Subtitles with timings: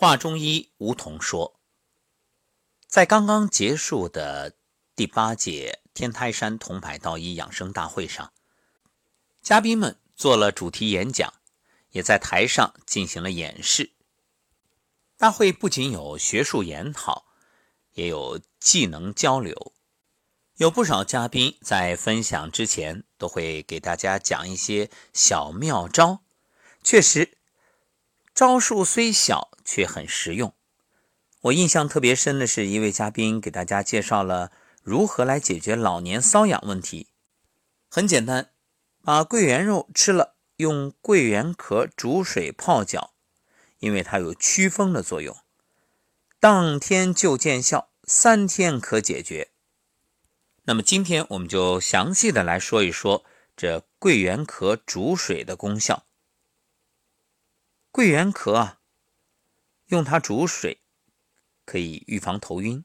[0.00, 1.58] 话中医吴桐说，
[2.86, 4.54] 在刚刚结束的
[4.94, 8.32] 第八届天台山铜牌道医养生大会上，
[9.42, 11.34] 嘉宾们做了主题演讲，
[11.90, 13.90] 也在台上进行了演示。
[15.16, 17.24] 大会不仅有学术研讨，
[17.94, 19.72] 也有技能交流。
[20.58, 26.20] 有不少嘉宾在分享之前都会给大家讲一些小妙招，
[26.84, 27.38] 确实，
[28.32, 30.54] 招数虽小却很实用。
[31.42, 34.50] 我印象特别深的是一位嘉宾给大家介绍了
[34.82, 37.08] 如何来解决老年瘙痒问题。
[37.90, 38.50] 很简单，
[39.04, 43.12] 把桂圆肉吃了，用桂圆壳煮水泡脚，
[43.80, 45.36] 因为它有祛风的作用，
[46.40, 49.50] 当天就见效，三天可解决。
[50.62, 53.22] 那么今天我们就详细的来说一说
[53.54, 56.06] 这桂圆壳煮水的功效。
[57.90, 58.77] 桂圆壳啊，
[59.88, 60.80] 用它煮水
[61.66, 62.84] 可以预防头晕，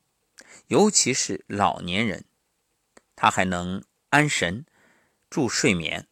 [0.68, 2.26] 尤其是老年人，
[3.16, 4.66] 它还能安神、
[5.30, 6.08] 助睡眠。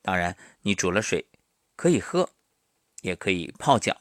[0.00, 1.26] 当然，你煮了水
[1.76, 2.30] 可以喝，
[3.02, 4.00] 也可以泡脚。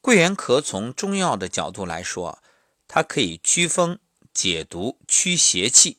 [0.00, 2.42] 桂圆壳从中药的角度来说，
[2.86, 3.98] 它可以祛风。
[4.34, 5.98] 解毒驱邪气，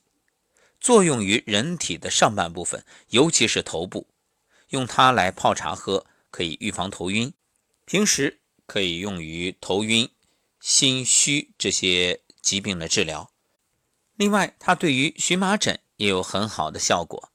[0.79, 4.07] 作用于人体的上半部分，尤其是头部。
[4.69, 7.33] 用它来泡茶喝，可以预防头晕。
[7.83, 8.39] 平时
[8.69, 10.07] 可以用于头晕、
[10.59, 13.31] 心虚这些疾病的治疗。
[14.15, 17.31] 另外，它对于荨麻疹也有很好的效果。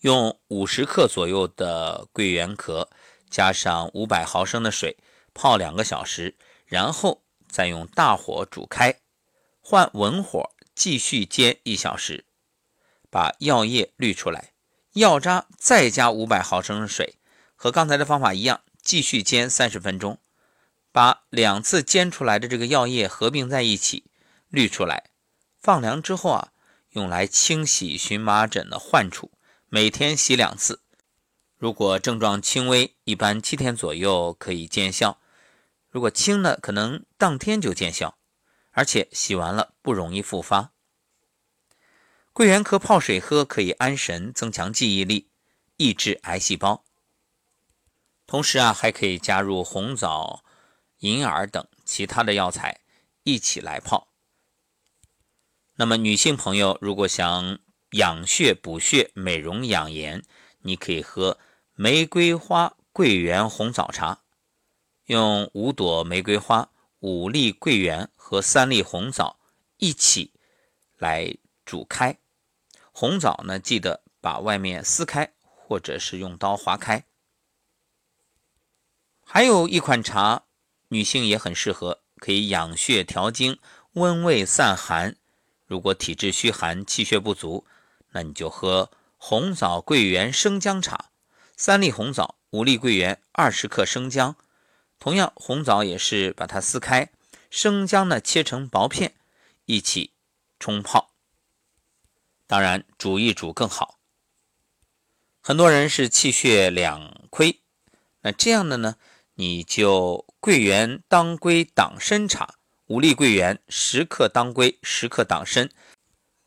[0.00, 2.88] 用五十克左右的桂圆壳，
[3.28, 4.96] 加上五百毫升的水，
[5.34, 9.00] 泡两个小时，然后再用大火煮开。
[9.60, 12.24] 换文火继续煎一小时，
[13.10, 14.52] 把药液滤出来，
[14.94, 17.16] 药渣再加五百毫升水，
[17.54, 20.20] 和刚才的方法一样，继续煎三十分钟。
[20.92, 24.04] 把两次煎出来的这个药液合并在一起，
[24.48, 25.10] 滤出来，
[25.60, 26.52] 放凉之后啊，
[26.90, 29.32] 用来清洗荨麻疹的患处，
[29.68, 30.82] 每天洗两次。
[31.56, 35.18] 如果症状轻微，一般七天左右可以见效；
[35.90, 38.16] 如果轻的，可能当天就见效。
[38.76, 40.72] 而且洗完了不容易复发。
[42.32, 45.28] 桂圆壳泡水喝可以安神、增强记忆力、
[45.76, 46.83] 抑制癌细胞。
[48.34, 50.42] 同时啊，还可以加入红枣、
[50.98, 52.80] 银耳等其他的药材
[53.22, 54.08] 一起来泡。
[55.76, 60.24] 那么女性朋友如果想养血补血、美容养颜，
[60.62, 61.38] 你可以喝
[61.74, 64.24] 玫瑰花桂圆红枣茶，
[65.04, 68.10] 用五朵玫瑰花、五粒桂圆。
[68.16, 69.38] 和三粒红枣
[69.76, 70.32] 一起
[70.98, 72.18] 来煮开，
[72.90, 77.04] 红枣呢，记得把外面撕开，或者是用刀划开。
[79.24, 80.44] 还有一款茶，
[80.88, 83.58] 女性也很适合，可以养血调经、
[83.94, 85.16] 温胃散寒。
[85.66, 87.66] 如果体质虚寒、气血不足，
[88.12, 91.10] 那你就喝红枣桂圆生姜茶，
[91.56, 94.36] 三粒红枣，五粒桂圆，二十克生姜。
[94.98, 97.10] 同样，红枣也是把它撕开。
[97.50, 99.14] 生姜呢，切成薄片，
[99.64, 100.12] 一起
[100.60, 101.12] 冲泡。
[102.46, 103.98] 当然，煮一煮更好。
[105.40, 107.60] 很多人是气血两亏，
[108.20, 108.96] 那这样的呢，
[109.34, 112.54] 你就桂圆当归党参茶，
[112.86, 115.68] 五粒桂圆，十克当归，十克党参。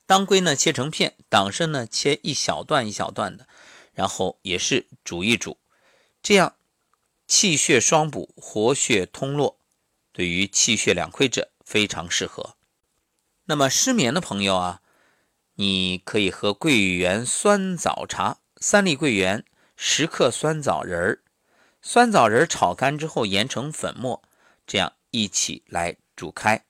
[0.06, 3.48] 当归呢切成片，党参呢切一小段一小段的，
[3.94, 5.58] 然后也是煮一煮，
[6.24, 6.56] 这样
[7.28, 9.60] 气血双补，活血通络。
[10.14, 12.56] 对于气血两亏者非常适合。
[13.46, 14.82] 那么失眠的朋友啊，
[15.56, 19.44] 你可以喝桂圆酸枣茶，三粒桂圆，
[19.76, 21.24] 十克酸枣仁儿，
[21.82, 24.22] 酸枣仁炒干之后研成粉末，
[24.66, 26.66] 这样一起来煮开，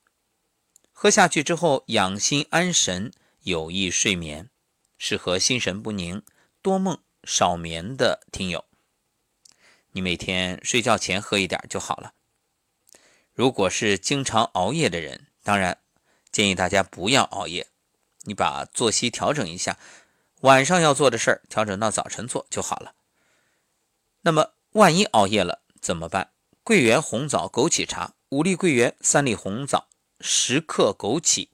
[0.91, 4.50] 喝下去之后养心安神，有益睡眠，
[4.97, 6.23] 适合心神不宁、
[6.62, 8.66] 多梦少眠的听友。
[9.91, 12.13] 你每天睡觉前喝一点就好了。
[13.33, 15.80] 如果是经常熬夜的人，当然
[16.31, 17.68] 建议大家不要熬夜，
[18.24, 19.80] 你把作息调整一下，
[20.42, 22.94] 晚上要做的事儿调整到早晨做就好了。
[24.21, 26.31] 那么万一熬夜了怎么办？
[26.64, 29.88] 桂圆红枣枸杞茶，五粒桂圆，三粒红枣，
[30.19, 31.50] 十克枸杞，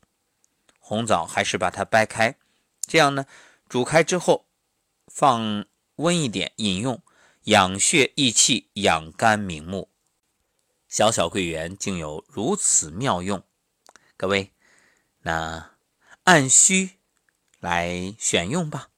[0.80, 2.38] 红枣还是把它掰开，
[2.82, 3.26] 这样呢，
[3.70, 4.48] 煮开之后
[5.08, 5.66] 放
[5.98, 7.02] 温一点饮用，
[7.44, 9.90] 养血益气，养肝明目。
[10.90, 13.44] 小小桂圆竟有如此妙用，
[14.18, 14.52] 各位，
[15.20, 15.72] 那
[16.24, 16.98] 按需
[17.60, 18.90] 来选用吧。